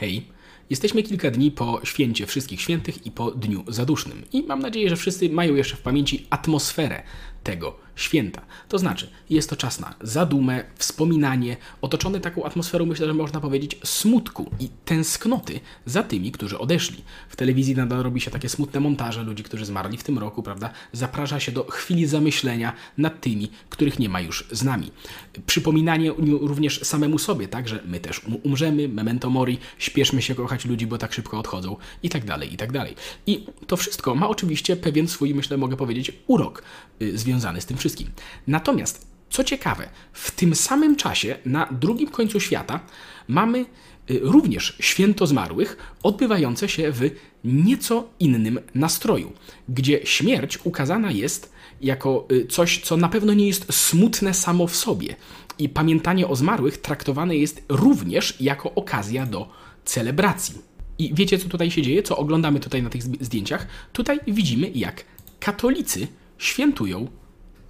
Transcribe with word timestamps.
Hej, 0.00 0.26
jesteśmy 0.70 1.02
kilka 1.02 1.30
dni 1.30 1.50
po 1.50 1.80
święcie 1.84 2.26
Wszystkich 2.26 2.60
Świętych 2.60 3.06
i 3.06 3.10
po 3.10 3.30
Dniu 3.30 3.64
Zadusznym. 3.68 4.22
I 4.32 4.42
mam 4.42 4.60
nadzieję, 4.60 4.88
że 4.88 4.96
wszyscy 4.96 5.30
mają 5.30 5.54
jeszcze 5.54 5.76
w 5.76 5.80
pamięci 5.80 6.26
atmosferę 6.30 7.02
tego 7.44 7.76
święta. 8.00 8.42
To 8.68 8.78
znaczy, 8.78 9.10
jest 9.30 9.50
to 9.50 9.56
czas 9.56 9.80
na 9.80 9.94
zadumę, 10.00 10.64
wspominanie, 10.76 11.56
otoczony 11.80 12.20
taką 12.20 12.44
atmosferą, 12.44 12.86
myślę, 12.86 13.06
że 13.06 13.14
można 13.14 13.40
powiedzieć, 13.40 13.76
smutku 13.84 14.50
i 14.60 14.68
tęsknoty 14.84 15.60
za 15.86 16.02
tymi, 16.02 16.32
którzy 16.32 16.58
odeszli. 16.58 17.04
W 17.28 17.36
telewizji 17.36 17.76
nadal 17.76 18.02
robi 18.02 18.20
się 18.20 18.30
takie 18.30 18.48
smutne 18.48 18.80
montaże 18.80 19.22
ludzi, 19.22 19.42
którzy 19.42 19.64
zmarli 19.64 19.96
w 19.96 20.02
tym 20.02 20.18
roku, 20.18 20.42
prawda? 20.42 20.70
Zaprasza 20.92 21.40
się 21.40 21.52
do 21.52 21.64
chwili 21.64 22.06
zamyślenia 22.06 22.72
nad 22.98 23.20
tymi, 23.20 23.50
których 23.70 23.98
nie 23.98 24.08
ma 24.08 24.20
już 24.20 24.48
z 24.50 24.62
nami. 24.64 24.90
Przypominanie 25.46 26.12
również 26.40 26.80
samemu 26.82 27.18
sobie, 27.18 27.48
tak, 27.48 27.68
że 27.68 27.82
my 27.84 28.00
też 28.00 28.24
um- 28.24 28.36
umrzemy, 28.42 28.88
memento 28.88 29.30
mori, 29.30 29.58
śpieszmy 29.78 30.22
się 30.22 30.34
kochać 30.34 30.64
ludzi, 30.64 30.86
bo 30.86 30.98
tak 30.98 31.12
szybko 31.12 31.38
odchodzą 31.38 31.76
i 32.02 32.08
tak 32.08 32.24
dalej, 32.24 32.54
i 32.54 32.56
tak 32.56 32.72
dalej. 32.72 32.94
I 33.26 33.46
to 33.66 33.76
wszystko 33.76 34.14
ma 34.14 34.28
oczywiście 34.28 34.76
pewien 34.76 35.08
swój, 35.08 35.34
myślę, 35.34 35.56
mogę 35.56 35.76
powiedzieć, 35.76 36.12
urok 36.26 36.62
y, 37.02 37.18
związany 37.18 37.60
z 37.60 37.66
tym 37.66 37.76
wszystkim. 37.76 37.89
Natomiast, 38.46 39.06
co 39.30 39.44
ciekawe, 39.44 39.88
w 40.12 40.30
tym 40.30 40.54
samym 40.54 40.96
czasie 40.96 41.36
na 41.44 41.66
drugim 41.66 42.08
końcu 42.08 42.40
świata 42.40 42.80
mamy 43.28 43.58
y, 43.58 44.20
również 44.22 44.76
święto 44.80 45.26
zmarłych, 45.26 45.76
odbywające 46.02 46.68
się 46.68 46.92
w 46.92 47.10
nieco 47.44 48.08
innym 48.20 48.60
nastroju, 48.74 49.32
gdzie 49.68 50.00
śmierć 50.04 50.58
ukazana 50.64 51.10
jest 51.10 51.52
jako 51.80 52.28
y, 52.32 52.46
coś, 52.46 52.80
co 52.80 52.96
na 52.96 53.08
pewno 53.08 53.34
nie 53.34 53.46
jest 53.46 53.72
smutne 53.72 54.34
samo 54.34 54.66
w 54.66 54.76
sobie. 54.76 55.16
I 55.58 55.68
pamiętanie 55.68 56.28
o 56.28 56.36
zmarłych 56.36 56.78
traktowane 56.78 57.36
jest 57.36 57.62
również 57.68 58.40
jako 58.40 58.74
okazja 58.74 59.26
do 59.26 59.48
celebracji. 59.84 60.54
I 60.98 61.14
wiecie, 61.14 61.38
co 61.38 61.48
tutaj 61.48 61.70
się 61.70 61.82
dzieje, 61.82 62.02
co 62.02 62.16
oglądamy 62.16 62.60
tutaj 62.60 62.82
na 62.82 62.90
tych 62.90 63.02
zdjęciach? 63.02 63.66
Tutaj 63.92 64.20
widzimy, 64.28 64.70
jak 64.74 65.04
katolicy 65.40 66.06
świętują 66.38 67.08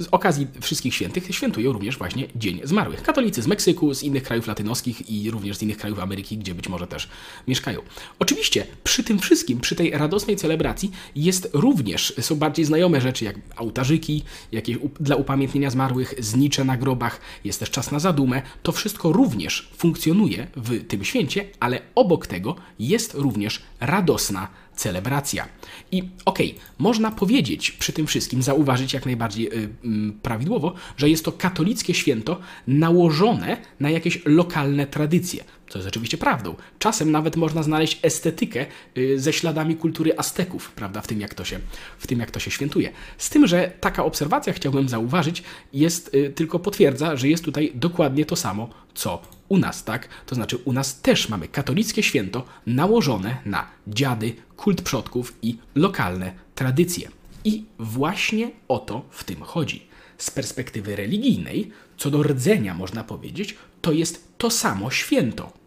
z 0.01 0.09
okazji 0.11 0.47
Wszystkich 0.61 0.95
Świętych 0.95 1.35
świętują 1.35 1.73
również 1.73 1.99
właśnie 1.99 2.27
Dzień 2.37 2.61
Zmarłych. 2.65 3.03
Katolicy 3.03 3.43
z 3.43 3.47
Meksyku, 3.47 3.95
z 3.95 4.03
innych 4.03 4.23
krajów 4.23 4.47
latynoskich 4.47 5.11
i 5.11 5.31
również 5.31 5.57
z 5.57 5.63
innych 5.63 5.79
krajów 5.79 5.99
Ameryki, 5.99 6.39
gdzie 6.39 6.55
być 6.55 6.69
może 6.69 6.87
też 6.87 7.09
mieszkają. 7.49 7.81
Oczywiście 8.19 8.67
przy 8.91 9.05
tym 9.05 9.19
wszystkim, 9.19 9.61
przy 9.61 9.77
tej 9.77 9.91
radosnej 9.91 10.37
celebracji 10.37 10.91
jest 11.17 11.51
również, 11.53 12.15
są 12.21 12.37
bardziej 12.37 12.65
znajome 12.65 13.01
rzeczy 13.01 13.25
jak 13.25 13.37
ołtarzyki, 13.57 14.23
jakieś 14.53 14.79
dla 15.01 15.17
upamiętnienia 15.17 15.71
zmarłych, 15.71 16.15
znicze 16.19 16.65
na 16.65 16.77
grobach, 16.77 17.21
jest 17.45 17.61
też 17.61 17.71
czas 17.71 17.93
na 17.93 17.99
zadumę. 17.99 18.43
To 18.63 18.73
wszystko 18.73 19.13
również 19.13 19.71
funkcjonuje 19.77 20.47
w 20.57 20.87
tym 20.87 21.05
święcie, 21.05 21.45
ale 21.61 21.81
obok 21.95 22.27
tego 22.27 22.57
jest 22.79 23.15
również 23.15 23.63
radosna 23.81 24.49
celebracja. 24.81 25.49
I 25.93 26.03
okej, 26.25 26.51
okay, 26.51 26.63
można 26.79 27.11
powiedzieć 27.11 27.71
przy 27.71 27.93
tym 27.93 28.07
wszystkim, 28.07 28.43
zauważyć 28.43 28.93
jak 28.93 29.07
najbardziej 29.07 29.45
yy, 29.45 29.69
yy, 29.85 30.13
prawidłowo, 30.23 30.75
że 30.97 31.11
jest 31.11 31.25
to 31.25 31.33
katolickie 31.33 31.95
święto 31.95 32.41
nałożone 32.67 33.57
na 33.81 33.91
jakieś 33.91 34.23
lokalne 34.25 34.87
tradycje. 34.87 35.45
Co 35.71 35.79
jest 35.79 35.89
oczywiście 35.89 36.19
prawdą. 36.19 36.55
Czasem 36.79 37.11
nawet 37.11 37.37
można 37.37 37.63
znaleźć 37.63 37.99
estetykę 38.03 38.67
yy, 38.95 39.21
ze 39.21 39.33
śladami 39.33 39.77
kultury 39.77 40.13
Azteków, 40.17 40.73
prawda, 40.73 41.01
w 41.01 41.07
tym, 41.07 41.21
jak 41.21 41.35
to 41.35 41.45
się, 41.45 41.59
w 41.99 42.07
tym, 42.07 42.21
jak 42.21 42.31
to 42.31 42.41
się 42.41 42.51
świętuje. 42.51 42.93
Z 43.19 43.31
tym, 43.31 43.47
że 43.47 43.73
taka 43.81 44.05
obserwacja, 44.05 44.53
chciałbym 44.53 44.89
zauważyć, 44.89 45.43
jest 45.73 46.15
y, 46.15 46.31
tylko 46.31 46.59
potwierdza, 46.59 47.17
że 47.17 47.29
jest 47.29 47.45
tutaj 47.45 47.73
dokładnie 47.75 48.25
to 48.25 48.37
samo, 48.37 48.71
co 48.95 49.23
u 49.49 49.59
nas, 49.59 49.85
tak? 49.85 50.09
To 50.27 50.35
znaczy 50.35 50.57
u 50.57 50.73
nas 50.73 51.01
też 51.01 51.29
mamy 51.29 51.49
katolickie 51.49 52.03
święto 52.03 52.45
nałożone 52.67 53.37
na 53.45 53.67
dziady, 53.87 54.33
kult 54.57 54.83
przodków 54.83 55.35
i 55.43 55.59
lokalne 55.75 56.33
tradycje. 56.55 57.09
I 57.45 57.65
właśnie 57.79 58.51
o 58.69 58.79
to 58.79 59.03
w 59.11 59.25
tym 59.25 59.43
chodzi. 59.43 59.87
Z 60.19 60.31
perspektywy 60.31 60.97
religijnej, 60.97 61.71
co 61.97 62.11
do 62.11 62.23
rdzenia 62.23 62.75
można 62.75 63.05
powiedzieć, 63.05 63.57
to 63.81 63.93
jest 63.93 64.39
to 64.39 64.51
samo 64.51 64.91
święto. 64.91 65.60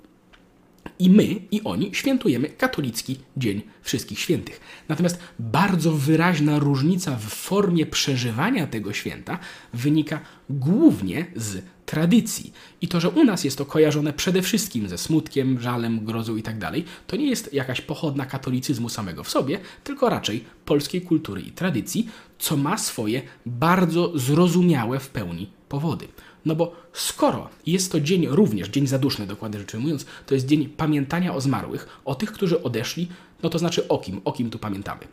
I 1.03 1.09
my, 1.09 1.35
i 1.51 1.61
oni 1.63 1.89
świętujemy 1.93 2.49
katolicki 2.49 3.17
Dzień 3.37 3.61
Wszystkich 3.81 4.19
Świętych. 4.19 4.59
Natomiast 4.89 5.19
bardzo 5.39 5.91
wyraźna 5.91 6.59
różnica 6.59 7.15
w 7.15 7.23
formie 7.23 7.85
przeżywania 7.85 8.67
tego 8.67 8.93
święta 8.93 9.39
wynika 9.73 10.19
głównie 10.49 11.25
z 11.35 11.63
tradycji. 11.85 12.53
I 12.81 12.87
to, 12.87 12.99
że 12.99 13.09
u 13.09 13.23
nas 13.23 13.43
jest 13.43 13.57
to 13.57 13.65
kojarzone 13.65 14.13
przede 14.13 14.41
wszystkim 14.41 14.89
ze 14.89 14.97
smutkiem, 14.97 15.59
żalem, 15.59 16.05
grozą 16.05 16.35
itd., 16.35 16.59
tak 16.59 16.73
to 17.07 17.15
nie 17.15 17.29
jest 17.29 17.53
jakaś 17.53 17.81
pochodna 17.81 18.25
katolicyzmu 18.25 18.89
samego 18.89 19.23
w 19.23 19.29
sobie, 19.29 19.59
tylko 19.83 20.09
raczej 20.09 20.43
polskiej 20.65 21.01
kultury 21.01 21.41
i 21.41 21.51
tradycji, 21.51 22.09
co 22.39 22.57
ma 22.57 22.77
swoje 22.77 23.21
bardzo 23.45 24.17
zrozumiałe 24.19 24.99
w 24.99 25.09
pełni 25.09 25.49
powody. 25.69 26.07
No 26.45 26.55
bo 26.55 26.75
skoro 26.93 27.49
jest 27.65 27.91
to 27.91 27.99
dzień 27.99 28.27
również, 28.27 28.69
dzień 28.69 28.87
zaduszny 28.87 29.27
dokładnie 29.27 29.59
rzecz 29.59 29.73
ujmując, 29.73 30.05
to 30.25 30.33
jest 30.33 30.45
dzień 30.45 30.69
pamiętania 30.69 31.33
o 31.35 31.41
zmarłych, 31.41 32.01
o 32.05 32.15
tych, 32.15 32.31
którzy 32.31 32.63
odeszli, 32.63 33.07
no 33.43 33.49
to 33.49 33.59
znaczy 33.59 33.87
o 33.87 33.97
kim, 33.97 34.21
o 34.25 34.31
kim 34.31 34.49
tu 34.49 34.59
pamiętamy 34.59 35.07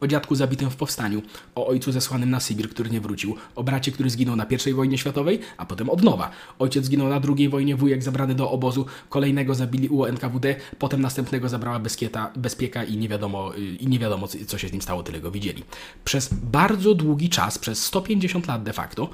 o 0.00 0.06
dziadku 0.06 0.34
zabitym 0.34 0.70
w 0.70 0.76
powstaniu, 0.76 1.22
o 1.54 1.66
ojcu 1.66 1.92
zesłanym 1.92 2.30
na 2.30 2.40
Sybir, 2.40 2.70
który 2.70 2.90
nie 2.90 3.00
wrócił, 3.00 3.36
o 3.54 3.64
bracie, 3.64 3.92
który 3.92 4.10
zginął 4.10 4.36
na 4.36 4.46
I 4.66 4.72
wojnie 4.72 4.98
światowej, 4.98 5.38
a 5.56 5.66
potem 5.66 5.90
od 5.90 6.02
nowa. 6.02 6.30
Ojciec 6.58 6.84
zginął 6.84 7.08
na 7.08 7.20
II 7.36 7.48
wojnie, 7.48 7.76
wujek 7.76 8.02
zabrany 8.02 8.34
do 8.34 8.50
obozu, 8.50 8.86
kolejnego 9.08 9.54
zabili 9.54 9.88
u 9.88 10.04
NKWD, 10.04 10.56
potem 10.78 11.00
następnego 11.00 11.48
zabrała 11.48 11.78
bezkieta, 11.78 12.32
bezpieka 12.36 12.84
i 12.84 12.96
nie, 12.96 13.08
wiadomo, 13.08 13.56
y, 13.56 13.60
i 13.60 13.86
nie 13.86 13.98
wiadomo, 13.98 14.28
co 14.46 14.58
się 14.58 14.68
z 14.68 14.72
nim 14.72 14.82
stało, 14.82 15.02
tyle 15.02 15.20
go 15.20 15.30
widzieli. 15.30 15.64
Przez 16.04 16.34
bardzo 16.34 16.94
długi 16.94 17.28
czas, 17.28 17.58
przez 17.58 17.84
150 17.84 18.46
lat 18.46 18.62
de 18.62 18.72
facto, 18.72 19.10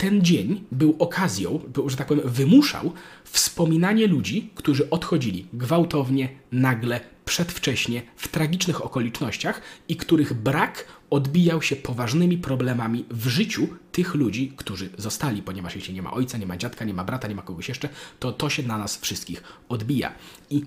ten 0.00 0.22
dzień 0.22 0.64
był 0.72 0.96
okazją, 0.98 1.60
że 1.86 1.96
tak 1.96 2.06
powiem, 2.06 2.28
wymuszał 2.28 2.92
wspominanie 3.24 4.06
ludzi, 4.06 4.50
którzy 4.54 4.90
odchodzili 4.90 5.46
gwałtownie, 5.52 6.28
nagle, 6.52 7.00
przedwcześnie, 7.24 8.02
w 8.16 8.28
tragicznych 8.28 8.84
okolicznościach 8.84 9.62
i 9.88 9.96
których 9.96 10.34
brak 10.34 10.84
odbijał 11.10 11.62
się 11.62 11.76
poważnymi 11.76 12.38
problemami 12.38 13.04
w 13.10 13.28
życiu 13.28 13.68
tych 13.92 14.14
ludzi, 14.14 14.52
którzy 14.56 14.90
zostali, 14.98 15.42
ponieważ 15.42 15.76
jeśli 15.76 15.94
nie 15.94 16.02
ma 16.02 16.12
ojca, 16.12 16.38
nie 16.38 16.46
ma 16.46 16.56
dziadka, 16.56 16.84
nie 16.84 16.94
ma 16.94 17.04
brata, 17.04 17.28
nie 17.28 17.34
ma 17.34 17.42
kogoś 17.42 17.68
jeszcze, 17.68 17.88
to 18.18 18.32
to 18.32 18.50
się 18.50 18.62
na 18.62 18.78
nas 18.78 19.00
wszystkich 19.00 19.42
odbija. 19.68 20.12
I 20.50 20.64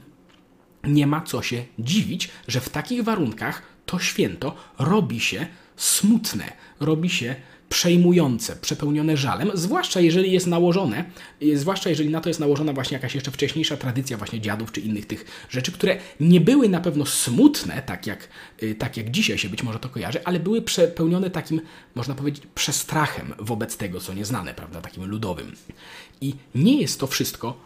nie 0.83 1.07
ma 1.07 1.21
co 1.21 1.41
się 1.41 1.65
dziwić, 1.79 2.29
że 2.47 2.61
w 2.61 2.69
takich 2.69 3.03
warunkach 3.03 3.61
to 3.85 3.99
święto 3.99 4.55
robi 4.79 5.19
się 5.19 5.47
smutne, 5.75 6.53
robi 6.79 7.09
się 7.09 7.35
przejmujące, 7.73 8.55
przepełnione 8.55 9.17
żalem, 9.17 9.51
zwłaszcza 9.53 9.99
jeżeli 9.99 10.31
jest 10.31 10.47
nałożone, 10.47 11.05
zwłaszcza 11.55 11.89
jeżeli 11.89 12.09
na 12.09 12.21
to 12.21 12.29
jest 12.29 12.39
nałożona 12.39 12.73
właśnie 12.73 12.95
jakaś 12.95 13.15
jeszcze 13.15 13.31
wcześniejsza 13.31 13.77
tradycja 13.77 14.17
właśnie 14.17 14.41
dziadów 14.41 14.71
czy 14.71 14.81
innych 14.81 15.05
tych 15.05 15.25
rzeczy, 15.49 15.71
które 15.71 15.97
nie 16.19 16.41
były 16.41 16.69
na 16.69 16.81
pewno 16.81 17.05
smutne, 17.05 17.81
tak 17.85 18.07
jak, 18.07 18.27
y, 18.63 18.75
tak 18.75 18.97
jak 18.97 19.11
dzisiaj 19.11 19.37
się 19.37 19.49
być 19.49 19.63
może 19.63 19.79
to 19.79 19.89
kojarzy, 19.89 20.25
ale 20.25 20.39
były 20.39 20.61
przepełnione 20.61 21.29
takim, 21.29 21.61
można 21.95 22.15
powiedzieć, 22.15 22.43
przestrachem 22.55 23.33
wobec 23.39 23.77
tego, 23.77 23.99
co 23.99 24.13
nieznane, 24.13 24.53
prawda, 24.53 24.81
takim 24.81 25.05
ludowym. 25.05 25.55
I 26.21 26.35
nie 26.55 26.81
jest 26.81 26.99
to 26.99 27.07
wszystko, 27.07 27.57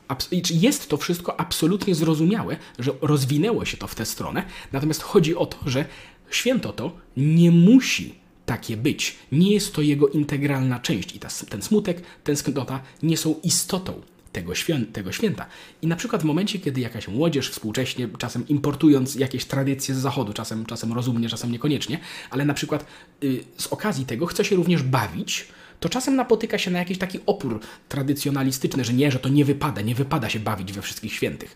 jest 0.51 0.89
to 0.89 0.97
wszystko 0.97 1.39
absolutnie 1.39 1.95
zrozumiałe, 1.95 2.57
że 2.79 2.91
rozwinęło 3.01 3.65
się 3.65 3.77
to 3.77 3.87
w 3.87 3.95
tę 3.95 4.05
stronę, 4.05 4.43
natomiast 4.71 5.01
chodzi 5.01 5.35
o 5.35 5.45
to, 5.45 5.57
że 5.65 5.85
święto 6.29 6.73
to 6.73 6.91
nie 7.17 7.51
musi 7.51 8.26
takie 8.47 8.77
być. 8.77 9.15
Nie 9.31 9.53
jest 9.53 9.73
to 9.73 9.81
jego 9.81 10.07
integralna 10.07 10.79
część 10.79 11.15
i 11.15 11.19
ta, 11.19 11.27
ten 11.49 11.61
smutek, 11.61 12.01
tęsknota 12.23 12.79
nie 13.03 13.17
są 13.17 13.35
istotą 13.43 14.01
tego, 14.31 14.55
świę, 14.55 14.81
tego 14.93 15.11
święta. 15.11 15.45
I 15.81 15.87
na 15.87 15.95
przykład 15.95 16.21
w 16.21 16.25
momencie, 16.25 16.59
kiedy 16.59 16.81
jakaś 16.81 17.07
młodzież 17.07 17.49
współcześnie, 17.49 18.09
czasem 18.17 18.47
importując 18.47 19.15
jakieś 19.15 19.45
tradycje 19.45 19.95
z 19.95 19.97
zachodu, 19.97 20.33
czasem, 20.33 20.65
czasem 20.65 20.93
rozumnie, 20.93 21.29
czasem 21.29 21.51
niekoniecznie, 21.51 21.99
ale 22.29 22.45
na 22.45 22.53
przykład 22.53 22.85
y, 23.23 23.43
z 23.57 23.67
okazji 23.67 24.05
tego 24.05 24.25
chce 24.25 24.45
się 24.45 24.55
również 24.55 24.83
bawić, 24.83 25.47
to 25.79 25.89
czasem 25.89 26.15
napotyka 26.15 26.57
się 26.57 26.71
na 26.71 26.79
jakiś 26.79 26.97
taki 26.97 27.19
opór 27.25 27.59
tradycjonalistyczny, 27.89 28.85
że 28.85 28.93
nie, 28.93 29.11
że 29.11 29.19
to 29.19 29.29
nie 29.29 29.45
wypada, 29.45 29.81
nie 29.81 29.95
wypada 29.95 30.29
się 30.29 30.39
bawić 30.39 30.73
we 30.73 30.81
wszystkich 30.81 31.13
świętych. 31.13 31.55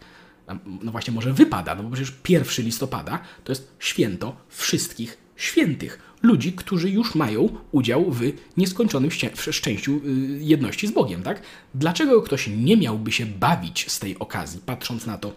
No 0.81 0.91
właśnie, 0.91 1.13
może 1.13 1.33
wypada, 1.33 1.75
no 1.75 1.83
bo 1.83 1.89
przecież 1.89 2.13
1 2.29 2.65
listopada 2.65 3.19
to 3.43 3.51
jest 3.51 3.75
święto 3.79 4.35
wszystkich 4.49 5.17
świętych 5.43 5.99
ludzi, 6.21 6.53
którzy 6.53 6.89
już 6.89 7.15
mają 7.15 7.49
udział 7.71 8.11
w 8.11 8.21
nieskończonym 8.57 9.11
szczęściu 9.51 10.01
y, 10.05 10.39
jedności 10.39 10.87
z 10.87 10.91
Bogiem, 10.91 11.23
tak? 11.23 11.41
Dlaczego 11.75 12.21
ktoś 12.21 12.47
nie 12.47 12.77
miałby 12.77 13.11
się 13.11 13.25
bawić 13.25 13.91
z 13.91 13.99
tej 13.99 14.19
okazji, 14.19 14.59
patrząc 14.65 15.05
na 15.05 15.17
to, 15.17 15.33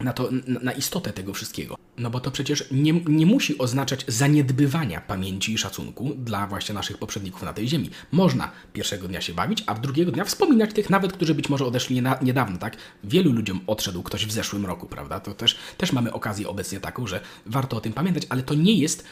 na, 0.00 0.12
to, 0.12 0.28
na 0.46 0.72
istotę 0.72 1.12
tego 1.12 1.34
wszystkiego? 1.34 1.76
No 1.98 2.10
bo 2.10 2.20
to 2.20 2.30
przecież 2.30 2.64
nie, 2.70 2.92
nie 2.92 3.26
musi 3.26 3.58
oznaczać 3.58 4.04
zaniedbywania 4.08 5.00
pamięci 5.00 5.52
i 5.52 5.58
szacunku 5.58 6.14
dla 6.16 6.46
właśnie 6.46 6.74
naszych 6.74 6.98
poprzedników 6.98 7.42
na 7.42 7.52
tej 7.52 7.68
ziemi. 7.68 7.90
Można 8.12 8.50
pierwszego 8.72 9.08
dnia 9.08 9.20
się 9.20 9.34
bawić, 9.34 9.64
a 9.66 9.74
drugiego 9.74 10.12
dnia 10.12 10.24
wspominać 10.24 10.74
tych 10.74 10.90
nawet, 10.90 11.12
którzy 11.12 11.34
być 11.34 11.48
może 11.48 11.64
odeszli 11.64 12.02
niedawno, 12.22 12.58
tak? 12.58 12.76
Wielu 13.04 13.32
ludziom 13.32 13.60
odszedł 13.66 14.02
ktoś 14.02 14.26
w 14.26 14.32
zeszłym 14.32 14.66
roku, 14.66 14.86
prawda? 14.86 15.20
To 15.20 15.34
też, 15.34 15.56
też 15.76 15.92
mamy 15.92 16.12
okazję 16.12 16.48
obecnie 16.48 16.80
taką, 16.80 17.06
że 17.06 17.20
warto 17.46 17.76
o 17.76 17.80
tym 17.80 17.92
pamiętać, 17.92 18.22
ale 18.28 18.42
to 18.42 18.54
nie 18.54 18.74
jest, 18.74 19.04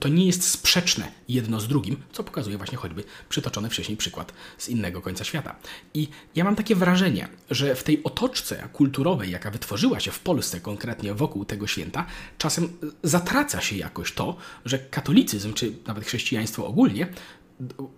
to 0.00 0.08
nie 0.08 0.26
jest 0.26 0.48
sprzeczne 0.48 1.12
jedno 1.28 1.60
z 1.60 1.68
drugim, 1.68 1.96
co 2.12 2.24
pokazuje 2.24 2.56
właśnie 2.56 2.78
choćby 2.78 3.04
przytoczony 3.28 3.70
wcześniej 3.70 3.96
przykład 3.96 4.32
z 4.58 4.68
innego 4.68 5.00
końca 5.00 5.24
świata. 5.24 5.56
I 5.94 6.08
ja 6.34 6.44
mam 6.44 6.56
takie 6.56 6.76
wrażenie, 6.76 7.28
że 7.50 7.74
w 7.74 7.82
tej 7.82 8.04
otoczce 8.04 8.68
kulturowej, 8.72 9.30
jaka 9.30 9.50
wytworzyła 9.50 10.00
się 10.00 10.10
w 10.10 10.20
Polsce 10.20 10.60
konkretnie 10.60 11.14
wokół 11.14 11.44
tego 11.44 11.66
święta, 11.66 12.06
czasem 12.38 12.68
zatraca 13.02 13.60
się 13.60 13.76
jakoś 13.76 14.12
to, 14.12 14.36
że 14.64 14.78
katolicyzm, 14.78 15.52
czy 15.52 15.72
nawet 15.86 16.04
chrześcijaństwo 16.04 16.66
ogólnie, 16.66 17.08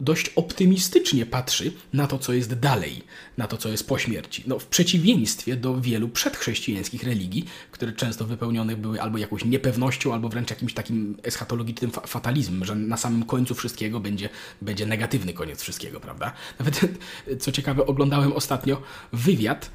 dość 0.01 0.29
optymistycznie 0.29 1.27
patrzy 1.27 1.73
na 1.93 2.07
to, 2.07 2.19
co 2.19 2.33
jest 2.33 2.55
dalej, 2.55 3.03
na 3.37 3.47
to, 3.47 3.57
co 3.57 3.69
jest 3.69 3.89
po 3.89 3.99
śmierci. 3.99 4.43
No, 4.47 4.59
w 4.59 4.67
przeciwieństwie 4.67 5.57
do 5.57 5.81
wielu 5.81 6.09
przedchrześcijańskich 6.09 7.03
religii, 7.03 7.45
które 7.71 7.93
często 7.93 8.25
wypełnione 8.25 8.77
były 8.77 9.03
albo 9.03 9.19
jakąś 9.19 9.45
niepewnością, 9.45 10.15
albo 10.15 10.29
wręcz 10.29 10.51
jakimś 10.51 10.75
takim 10.75 11.17
eschatologicznym 11.23 11.91
fatalizmem, 11.91 12.65
że 12.65 12.75
na 12.75 12.97
samym 12.97 13.23
końcu 13.25 13.55
wszystkiego 13.55 14.01
będzie, 14.01 14.29
będzie 14.63 14.87
negatywny 14.87 15.33
koniec 15.33 15.63
wszystkiego, 15.63 16.01
prawda? 16.01 16.33
Nawet, 16.59 16.81
co 17.43 17.53
ciekawe, 17.53 17.87
oglądałem 17.87 18.33
ostatnio 18.33 18.83
wywiad 19.13 19.71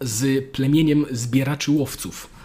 z 0.00 0.50
plemieniem 0.52 1.06
zbieraczy 1.10 1.70
łowców 1.70 2.35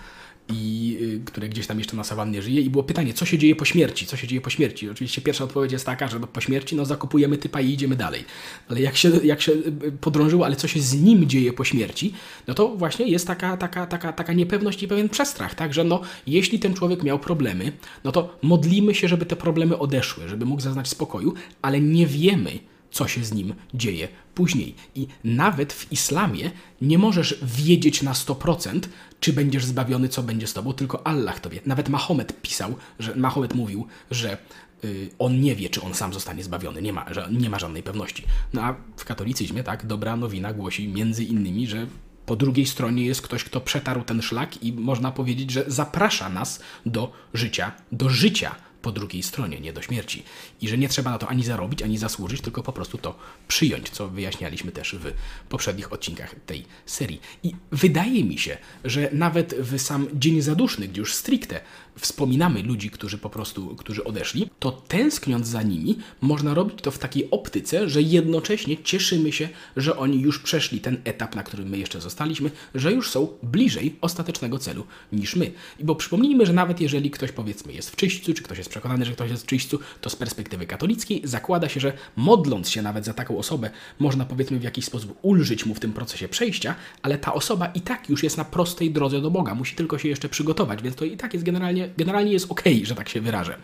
i 0.54 0.98
y, 1.02 1.26
które 1.26 1.50
gdzieś 1.50 1.68
tam 1.68 1.80
jeszcze 1.80 1.98
na 1.98 2.04
sawannie 2.04 2.42
żyje 2.42 2.62
i 2.62 2.70
było 2.70 2.84
pytanie, 2.84 3.14
co 3.14 3.26
się 3.26 3.38
dzieje 3.38 3.56
po 3.56 3.66
śmierci, 3.66 4.06
co 4.06 4.18
się 4.18 4.28
dzieje 4.28 4.42
po 4.42 4.50
śmierci. 4.50 4.90
Oczywiście 4.90 5.22
pierwsza 5.22 5.44
odpowiedź 5.44 5.72
jest 5.72 5.86
taka, 5.86 6.08
że 6.08 6.20
no, 6.20 6.28
po 6.28 6.42
śmierci 6.42 6.76
no 6.76 6.86
zakupujemy 6.86 7.38
typa 7.38 7.62
i 7.62 7.70
idziemy 7.70 7.96
dalej. 7.96 8.26
Ale 8.70 8.82
jak 8.82 8.98
się, 8.98 9.10
jak 9.24 9.42
się 9.42 9.52
y, 9.52 9.92
podrążyło, 10.02 10.46
ale 10.46 10.56
co 10.56 10.68
się 10.68 10.82
z 10.82 11.02
nim 11.02 11.30
dzieje 11.30 11.54
po 11.54 11.64
śmierci, 11.64 12.14
no 12.48 12.54
to 12.54 12.68
właśnie 12.68 13.08
jest 13.08 13.28
taka, 13.28 13.58
taka, 13.58 13.86
taka, 13.86 14.14
taka 14.14 14.34
niepewność 14.34 14.84
i 14.84 14.88
pewien 14.88 15.10
przestrach, 15.10 15.56
tak, 15.56 15.74
że 15.74 15.84
no 15.84 16.02
jeśli 16.28 16.60
ten 16.60 16.74
człowiek 16.74 17.04
miał 17.04 17.20
problemy, 17.20 17.72
no 18.04 18.12
to 18.12 18.38
modlimy 18.42 18.96
się, 18.96 19.08
żeby 19.08 19.26
te 19.26 19.36
problemy 19.36 19.78
odeszły, 19.78 20.28
żeby 20.28 20.46
mógł 20.46 20.62
zaznać 20.62 20.88
spokoju, 20.88 21.34
ale 21.62 21.82
nie 21.82 22.08
wiemy, 22.08 22.71
co 22.92 23.08
się 23.08 23.24
z 23.24 23.34
nim 23.34 23.54
dzieje 23.74 24.08
później. 24.36 24.76
I 24.96 25.08
nawet 25.24 25.74
w 25.74 25.92
islamie 25.92 26.52
nie 26.82 26.98
możesz 26.98 27.40
wiedzieć 27.44 28.02
na 28.02 28.14
100%, 28.14 28.80
czy 29.20 29.34
będziesz 29.34 29.66
zbawiony, 29.66 30.10
co 30.10 30.24
będzie 30.24 30.48
z 30.48 30.54
tobą, 30.54 30.74
tylko 30.74 31.08
Allah 31.08 31.40
to 31.40 31.50
wie. 31.50 31.60
Nawet 31.66 31.90
Mahomet 31.90 32.42
pisał, 32.42 32.76
że 33.00 33.16
Mahomet 33.16 33.56
mówił, 33.56 33.88
że 34.12 34.38
y, 34.84 35.10
on 35.20 35.42
nie 35.42 35.56
wie, 35.56 35.70
czy 35.70 35.82
on 35.82 35.94
sam 35.94 36.14
zostanie 36.14 36.44
zbawiony, 36.44 36.82
nie 36.82 36.94
ma, 36.94 37.14
że 37.14 37.30
nie 37.32 37.50
ma 37.50 37.60
żadnej 37.60 37.84
pewności. 37.84 38.24
No 38.54 38.62
a 38.64 38.76
w 38.98 39.06
katolicyzmie, 39.06 39.64
tak, 39.64 39.86
dobra 39.86 40.16
nowina 40.16 40.54
głosi 40.54 40.88
między 40.88 41.24
innymi, 41.24 41.68
że 41.68 41.88
po 42.26 42.36
drugiej 42.36 42.66
stronie 42.66 43.06
jest 43.06 43.22
ktoś, 43.22 43.44
kto 43.44 43.62
przetarł 43.62 44.04
ten 44.04 44.22
szlak 44.22 44.64
i 44.64 44.74
można 44.74 45.12
powiedzieć, 45.12 45.52
że 45.52 45.64
zaprasza 45.68 46.30
nas 46.30 46.60
do 46.86 47.12
życia, 47.34 47.72
do 47.92 48.10
życia 48.10 48.56
po 48.82 48.92
drugiej 48.92 49.24
stronie, 49.24 49.60
nie 49.60 49.74
do 49.74 49.82
śmierci. 49.82 50.24
I 50.62 50.68
że 50.68 50.78
nie 50.78 50.90
trzeba 50.90 51.12
na 51.12 51.18
to 51.18 51.28
ani 51.28 51.44
zarobić, 51.44 51.82
ani 51.84 51.98
zasłużyć, 51.98 52.42
tylko 52.42 52.64
po 52.64 52.74
prostu 52.74 52.98
to 52.98 53.18
przyjąć, 53.48 53.90
co 53.90 54.08
wyjaśnialiśmy 54.08 54.72
też 54.72 54.96
w 55.00 55.14
poprzednich 55.50 55.94
odcinkach 55.94 56.36
tej 56.46 56.66
serii. 56.86 57.22
I 57.44 57.56
wydaje 57.72 58.24
mi 58.24 58.38
się, 58.38 58.58
że 58.86 59.10
nawet 59.14 59.54
w 59.54 59.82
sam 59.82 60.08
Dzień 60.14 60.42
Zaduszny, 60.42 60.88
gdzie 60.88 61.00
już 61.00 61.14
stricte 61.14 61.62
wspominamy 62.00 62.64
ludzi, 62.64 62.90
którzy 62.90 63.18
po 63.18 63.30
prostu, 63.30 63.76
którzy 63.76 64.04
odeszli, 64.04 64.50
to 64.60 64.72
tęskniąc 64.72 65.48
za 65.48 65.64
nimi, 65.64 65.98
można 66.22 66.54
robić 66.54 66.82
to 66.82 66.92
w 66.92 66.98
takiej 66.98 67.32
optyce, 67.32 67.90
że 67.90 68.02
jednocześnie 68.02 68.78
cieszymy 68.84 69.32
się, 69.32 69.50
że 69.78 69.98
oni 69.98 70.22
już 70.22 70.40
przeszli 70.40 70.80
ten 70.80 71.02
etap, 71.04 71.36
na 71.36 71.44
którym 71.44 71.70
my 71.70 71.78
jeszcze 71.78 72.02
zostaliśmy, 72.02 72.52
że 72.76 72.94
już 72.94 73.10
są 73.10 73.28
bliżej 73.44 73.96
ostatecznego 74.02 74.60
celu 74.60 74.86
niż 75.12 75.36
my. 75.36 75.52
I 75.80 75.84
bo 75.84 75.96
przypomnijmy, 75.96 76.46
że 76.46 76.54
nawet 76.54 76.82
jeżeli 76.82 77.12
ktoś 77.12 77.32
powiedzmy 77.32 77.74
jest 77.74 77.90
w 77.90 77.96
czyśćcu, 77.96 78.34
czy 78.34 78.44
ktoś 78.44 78.58
jest 78.58 78.71
przekonany, 78.72 79.06
że 79.06 79.12
ktoś 79.12 79.32
jest 79.32 79.52
w 79.52 79.78
to 80.02 80.10
z 80.10 80.16
perspektywy 80.16 80.66
katolickiej 80.66 81.22
zakłada 81.24 81.70
się, 81.70 81.80
że 81.80 81.94
modląc 82.16 82.70
się 82.70 82.82
nawet 82.82 83.06
za 83.06 83.14
taką 83.14 83.38
osobę, 83.38 83.70
można 84.00 84.26
powiedzmy 84.26 84.60
w 84.60 84.64
jakiś 84.64 84.86
sposób 84.86 85.20
ulżyć 85.22 85.66
mu 85.66 85.76
w 85.76 85.80
tym 85.80 85.94
procesie 85.94 86.28
przejścia, 86.28 86.76
ale 87.02 87.18
ta 87.18 87.34
osoba 87.34 87.66
i 87.66 87.82
tak 87.82 88.10
już 88.10 88.24
jest 88.24 88.38
na 88.38 88.46
prostej 88.46 88.92
drodze 88.92 89.22
do 89.22 89.32
Boga, 89.32 89.56
musi 89.56 89.76
tylko 89.76 89.98
się 89.98 90.10
jeszcze 90.10 90.30
przygotować, 90.30 90.82
więc 90.82 90.96
to 90.96 91.06
i 91.06 91.18
tak 91.18 91.34
jest 91.34 91.46
generalnie, 91.46 91.90
generalnie 91.98 92.32
jest 92.32 92.52
ok, 92.52 92.64
że 92.84 92.96
tak 92.96 93.10
się 93.10 93.22
wyrażę. 93.22 93.58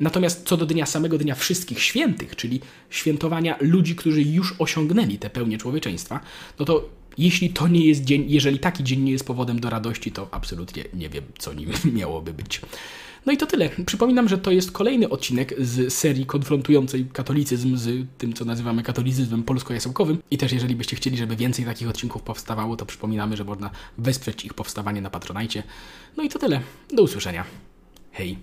Natomiast 0.00 0.46
co 0.46 0.56
do 0.56 0.66
dnia 0.66 0.86
samego 0.86 1.18
dnia 1.18 1.34
wszystkich 1.34 1.82
świętych, 1.82 2.36
czyli 2.36 2.60
świętowania 2.90 3.56
ludzi, 3.60 3.96
którzy 3.96 4.22
już 4.22 4.54
osiągnęli 4.58 5.18
tę 5.18 5.30
pełnię 5.30 5.58
człowieczeństwa, 5.58 6.20
no 6.58 6.64
to 6.64 6.88
jeśli 7.18 7.50
to 7.50 7.68
nie 7.68 7.86
jest 7.86 8.04
dzień, 8.04 8.24
jeżeli 8.28 8.58
taki 8.58 8.84
dzień 8.84 9.00
nie 9.00 9.12
jest 9.12 9.26
powodem 9.26 9.60
do 9.60 9.70
radości, 9.70 10.12
to 10.12 10.28
absolutnie 10.30 10.84
nie 10.94 11.08
wiem, 11.08 11.24
co 11.38 11.52
nim 11.52 11.70
miałoby 11.98 12.32
być. 12.32 12.60
No 13.26 13.32
i 13.32 13.36
to 13.36 13.46
tyle. 13.46 13.70
Przypominam, 13.86 14.28
że 14.28 14.38
to 14.38 14.50
jest 14.50 14.72
kolejny 14.72 15.08
odcinek 15.08 15.54
z 15.58 15.94
serii 15.94 16.26
konfrontującej 16.26 17.06
katolicyzm 17.12 17.76
z 17.76 18.06
tym, 18.18 18.32
co 18.32 18.44
nazywamy 18.44 18.82
katolicyzmem 18.82 19.42
polsko-jasełkowym. 19.42 20.18
I 20.30 20.38
też 20.38 20.52
jeżeli 20.52 20.76
byście 20.76 20.96
chcieli, 20.96 21.16
żeby 21.16 21.36
więcej 21.36 21.64
takich 21.64 21.88
odcinków 21.88 22.22
powstawało, 22.22 22.76
to 22.76 22.86
przypominamy, 22.86 23.36
że 23.36 23.44
można 23.44 23.70
wesprzeć 23.98 24.44
ich 24.44 24.54
powstawanie 24.54 25.00
na 25.00 25.10
Patronajcie. 25.10 25.62
No 26.16 26.22
i 26.22 26.28
to 26.28 26.38
tyle. 26.38 26.60
Do 26.92 27.02
usłyszenia. 27.02 27.44
Hej. 28.12 28.38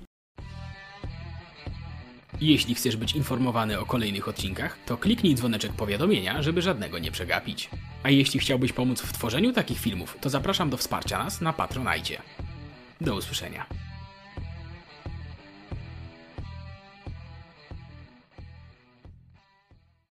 Jeśli 2.41 2.75
chcesz 2.75 2.97
być 2.97 3.15
informowany 3.15 3.79
o 3.79 3.85
kolejnych 3.85 4.27
odcinkach, 4.27 4.77
to 4.85 4.97
kliknij 4.97 5.35
dzwoneczek 5.35 5.73
powiadomienia, 5.73 6.41
żeby 6.41 6.61
żadnego 6.61 6.99
nie 6.99 7.11
przegapić. 7.11 7.69
A 8.03 8.09
jeśli 8.09 8.39
chciałbyś 8.39 8.73
pomóc 8.73 9.01
w 9.01 9.13
tworzeniu 9.13 9.53
takich 9.53 9.79
filmów, 9.79 10.17
to 10.21 10.29
zapraszam 10.29 10.69
do 10.69 10.77
wsparcia 10.77 11.23
nas 11.23 11.41
na 11.41 11.53
Patronajcie. 11.53 12.21
Do 13.01 13.15
usłyszenia. 13.15 13.65